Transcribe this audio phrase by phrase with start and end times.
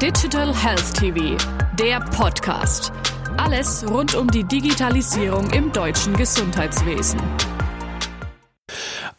[0.00, 1.36] Digital Health TV,
[1.78, 2.90] der Podcast.
[3.36, 7.20] Alles rund um die Digitalisierung im deutschen Gesundheitswesen.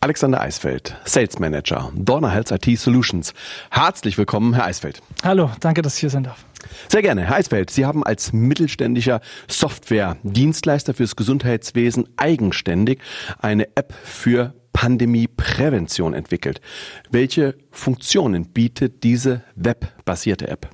[0.00, 3.34] Alexander Eisfeld, Sales Manager, Dorner Health IT Solutions.
[3.70, 5.02] Herzlich willkommen, Herr Eisfeld.
[5.22, 6.46] Hallo, danke, dass ich hier sein darf.
[6.88, 7.68] Sehr gerne, Herr Eisfeld.
[7.68, 13.00] Sie haben als mittelständischer Software-Dienstleister fürs Gesundheitswesen eigenständig
[13.38, 16.62] eine App für Pandemieprävention entwickelt.
[17.10, 20.70] Welche Funktionen bietet diese webbasierte App?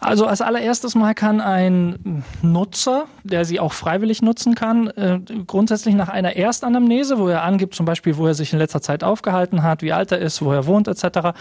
[0.00, 5.94] Also als allererstes mal kann ein Nutzer, der sie auch freiwillig nutzen kann, äh, grundsätzlich
[5.94, 9.62] nach einer Erstanamnese, wo er angibt, zum Beispiel, wo er sich in letzter Zeit aufgehalten
[9.62, 11.32] hat, wie alt er ist, wo er wohnt, etc.,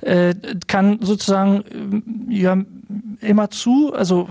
[0.00, 0.34] äh,
[0.66, 1.62] kann sozusagen
[2.28, 2.56] äh, ja
[3.20, 4.28] immer zu, also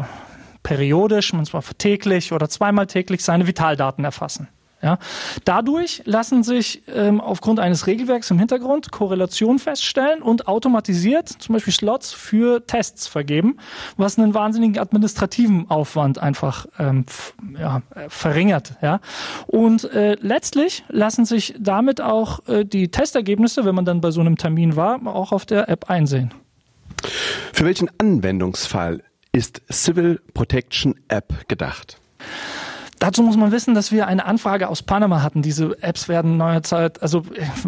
[0.63, 4.49] periodisch, zwar täglich oder zweimal täglich, seine Vitaldaten erfassen.
[4.81, 4.97] Ja,
[5.43, 11.73] dadurch lassen sich ähm, aufgrund eines Regelwerks im Hintergrund Korrelationen feststellen und automatisiert zum Beispiel
[11.73, 13.57] Slots für Tests vergeben,
[13.97, 17.05] was einen wahnsinnigen administrativen Aufwand einfach ähm,
[17.59, 18.75] ja, verringert.
[18.81, 19.01] Ja.
[19.47, 24.21] Und äh, letztlich lassen sich damit auch äh, die Testergebnisse, wenn man dann bei so
[24.21, 26.33] einem Termin war, auch auf der App einsehen.
[27.51, 31.99] Für welchen Anwendungsfall ist Civil Protection App gedacht?
[33.09, 35.41] Dazu muss man wissen, dass wir eine Anfrage aus Panama hatten.
[35.41, 37.23] Diese Apps werden neuer Zeit, also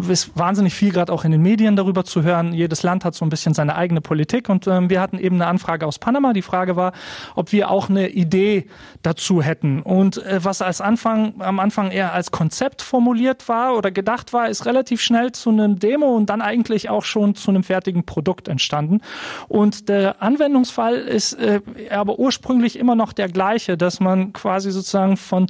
[0.08, 2.52] ist wahnsinnig viel gerade auch in den Medien darüber zu hören.
[2.52, 5.48] Jedes Land hat so ein bisschen seine eigene Politik und ähm, wir hatten eben eine
[5.48, 6.32] Anfrage aus Panama.
[6.32, 6.92] Die Frage war,
[7.34, 8.68] ob wir auch eine Idee
[9.02, 9.82] dazu hätten.
[9.82, 14.48] Und äh, was als Anfang, am Anfang eher als Konzept formuliert war oder gedacht war,
[14.48, 18.46] ist relativ schnell zu einem Demo und dann eigentlich auch schon zu einem fertigen Produkt
[18.46, 19.00] entstanden.
[19.48, 25.16] Und der Anwendungsfall ist äh, aber ursprünglich immer noch der gleiche, dass man quasi sozusagen
[25.32, 25.46] von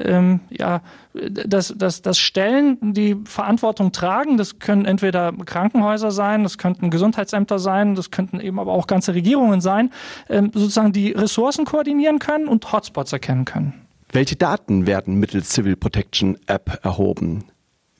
[0.00, 0.82] ähm, ja,
[1.14, 7.60] dass, dass, dass Stellen, die Verantwortung tragen, das können entweder Krankenhäuser sein, das könnten Gesundheitsämter
[7.60, 9.92] sein, das könnten eben aber auch ganze Regierungen sein,
[10.28, 13.72] ähm, sozusagen die Ressourcen koordinieren können und Hotspots erkennen können.
[14.10, 17.44] Welche Daten werden mittels Civil Protection App erhoben?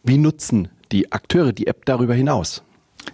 [0.03, 2.65] Wie nutzen die Akteure die App darüber hinaus?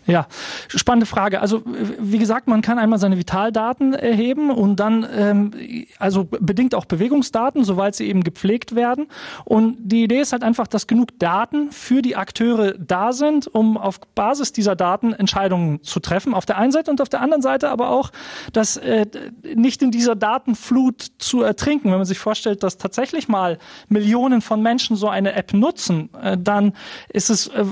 [0.06, 0.28] Ja,
[0.68, 1.40] spannende Frage.
[1.40, 1.62] Also
[1.98, 5.50] wie gesagt, man kann einmal seine Vitaldaten erheben und dann ähm,
[5.98, 9.08] also bedingt auch Bewegungsdaten, soweit sie eben gepflegt werden.
[9.44, 13.76] Und die Idee ist halt einfach, dass genug Daten für die Akteure da sind, um
[13.76, 16.34] auf Basis dieser Daten Entscheidungen zu treffen.
[16.34, 18.12] Auf der einen Seite und auf der anderen Seite aber auch,
[18.52, 19.06] dass äh,
[19.56, 21.90] nicht in dieser Datenflut zu ertrinken.
[21.90, 23.58] Wenn man sich vorstellt, dass tatsächlich mal
[23.88, 26.74] Millionen von Menschen so eine App nutzen, äh, dann
[27.08, 27.64] ist es äh,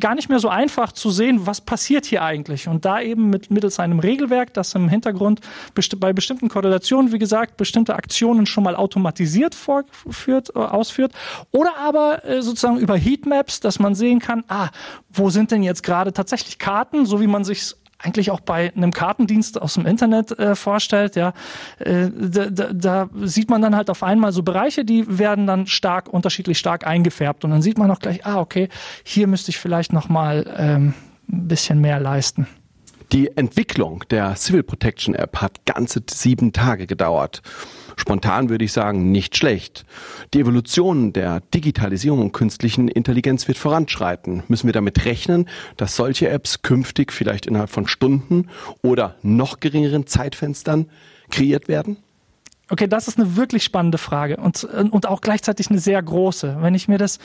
[0.00, 2.68] gar nicht mehr so einfach zu sehen, was passiert hier eigentlich?
[2.68, 5.40] Und da eben mit, mittels einem Regelwerk, das im Hintergrund
[5.74, 11.12] besti bei bestimmten Korrelationen, wie gesagt, bestimmte Aktionen schon mal automatisiert vorführt, äh, ausführt.
[11.50, 14.68] Oder aber äh, sozusagen über Heatmaps, dass man sehen kann, ah,
[15.12, 18.92] wo sind denn jetzt gerade tatsächlich Karten, so wie man sich eigentlich auch bei einem
[18.92, 21.32] Kartendienst aus dem Internet äh, vorstellt, ja,
[21.78, 25.66] äh, da, da, da sieht man dann halt auf einmal so Bereiche, die werden dann
[25.66, 28.68] stark unterschiedlich stark eingefärbt und dann sieht man auch gleich, ah okay,
[29.04, 30.94] hier müsste ich vielleicht noch mal ähm,
[31.32, 32.46] ein bisschen mehr leisten.
[33.12, 37.42] Die Entwicklung der Civil Protection App hat ganze sieben Tage gedauert.
[37.96, 39.84] Spontan würde ich sagen, nicht schlecht.
[40.32, 44.44] Die Evolution der Digitalisierung und künstlichen Intelligenz wird voranschreiten.
[44.46, 48.48] Müssen wir damit rechnen, dass solche Apps künftig vielleicht innerhalb von Stunden
[48.80, 50.86] oder noch geringeren Zeitfenstern
[51.30, 51.96] kreiert werden?
[52.70, 56.58] Okay, das ist eine wirklich spannende Frage und, und auch gleichzeitig eine sehr große.
[56.60, 57.18] Wenn ich mir das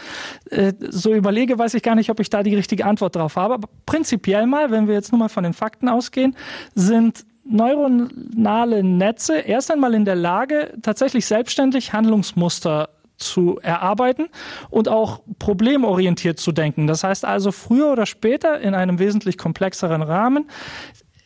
[0.50, 3.53] äh, so überlege, weiß ich gar nicht, ob ich da die richtige Antwort drauf habe.
[3.53, 6.35] Aber prinzipiell mal, wenn wir jetzt nur mal von den Fakten ausgehen,
[6.73, 14.28] sind neuronale Netze erst einmal in der Lage, tatsächlich selbstständig Handlungsmuster zu erarbeiten
[14.69, 16.88] und auch problemorientiert zu denken.
[16.88, 20.50] Das heißt also, früher oder später in einem wesentlich komplexeren Rahmen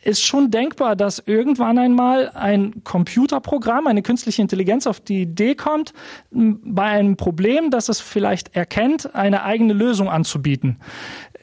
[0.02, 5.92] ist schon denkbar, dass irgendwann einmal ein Computerprogramm, eine künstliche Intelligenz auf die Idee kommt,
[6.30, 10.78] bei einem Problem, das es vielleicht erkennt, eine eigene Lösung anzubieten.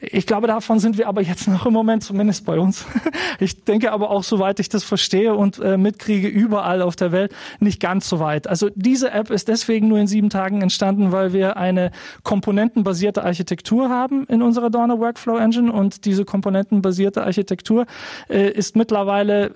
[0.00, 2.86] Ich glaube, davon sind wir aber jetzt noch im Moment zumindest bei uns.
[3.40, 7.32] Ich denke aber auch, soweit ich das verstehe und äh, mitkriege, überall auf der Welt
[7.60, 8.48] nicht ganz so weit.
[8.48, 11.92] Also diese App ist deswegen nur in sieben Tagen entstanden, weil wir eine
[12.24, 17.86] komponentenbasierte Architektur haben in unserer Dorner Workflow Engine und diese komponentenbasierte Architektur
[18.28, 19.52] äh, ist mittlerweile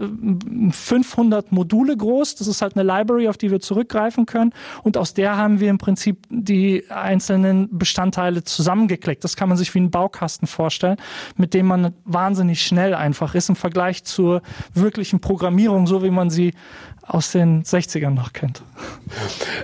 [0.70, 2.36] 500 äh, Module groß.
[2.36, 4.52] Das ist halt eine Library, auf die wir zurückgreifen können
[4.84, 9.24] und aus der haben wir im Prinzip die einzelnen Bestandteile zusammengeklickt.
[9.24, 10.96] Das kann man sich wie ein Baukasten Baukasten vorstellen,
[11.36, 14.42] mit dem man wahnsinnig schnell einfach ist im Vergleich zur
[14.74, 16.54] wirklichen Programmierung, so wie man sie
[17.02, 18.62] aus den 60ern noch kennt.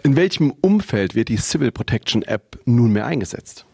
[0.03, 3.65] In welchem Umfeld wird die Civil Protection App nunmehr eingesetzt?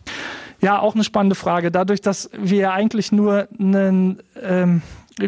[0.60, 1.70] Ja, auch eine spannende Frage.
[1.70, 4.82] Dadurch, dass wir eigentlich nur einen ähm,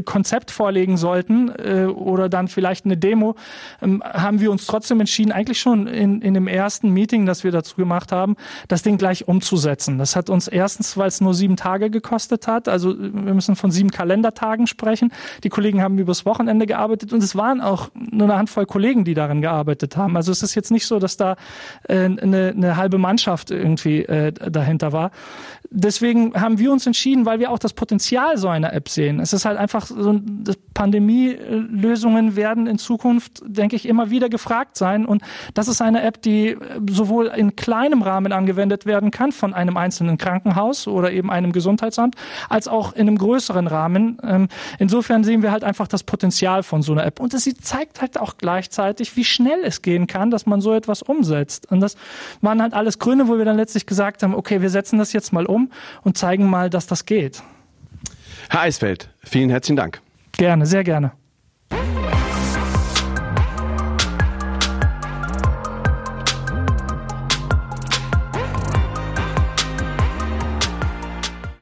[0.04, 3.36] Konzept vorlegen sollten äh, oder dann vielleicht eine Demo,
[3.82, 7.52] ähm, haben wir uns trotzdem entschieden, eigentlich schon in, in dem ersten Meeting, das wir
[7.52, 8.36] dazu gemacht haben,
[8.68, 9.98] das Ding gleich umzusetzen.
[9.98, 13.70] Das hat uns erstens, weil es nur sieben Tage gekostet hat, also wir müssen von
[13.70, 15.12] sieben Kalendertagen sprechen.
[15.44, 19.14] Die Kollegen haben übers Wochenende gearbeitet und es waren auch nur eine Handvoll Kollegen, die
[19.14, 20.16] daran gearbeitet haben.
[20.16, 21.36] Also es ist jetzt nicht so, dass da
[21.88, 25.10] äh, eine, eine halbe Mannschaft irgendwie äh, dahinter war.
[25.70, 29.20] Deswegen haben wir uns entschieden, weil wir auch das Potenzial so einer App sehen.
[29.20, 30.20] Es ist halt einfach so,
[30.74, 35.06] Pandemielösungen werden in Zukunft, denke ich, immer wieder gefragt sein.
[35.06, 35.22] Und
[35.54, 36.56] das ist eine App, die
[36.90, 42.14] sowohl in kleinem Rahmen angewendet werden kann von einem einzelnen Krankenhaus oder eben einem Gesundheitsamt,
[42.48, 44.18] als auch in einem größeren Rahmen.
[44.22, 47.20] Ähm, insofern sehen wir halt einfach das Potenzial von so einer App.
[47.20, 51.02] Und sie zeigt halt auch gleichzeitig, wie schnell es gehen kann, dass man so etwas
[51.02, 51.70] umsetzt.
[51.70, 51.96] Und das
[52.42, 55.32] waren halt alles Gründe, wo wir dann letztlich gesagt haben, okay, wir setzen das jetzt
[55.32, 55.70] mal um
[56.02, 57.42] und zeigen mal, dass das geht.
[58.48, 60.00] Herr Eisfeld, vielen herzlichen Dank.
[60.32, 61.12] Gerne, sehr gerne.